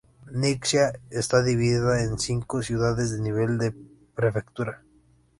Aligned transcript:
Ningxia 0.43 0.85
está 1.21 1.37
dividida 1.51 2.01
en 2.05 2.13
cinco 2.17 2.63
Ciudades 2.63 3.11
de 3.11 3.19
Nivel 3.19 3.59
de 3.59 3.69
Prefectura. 4.17 4.81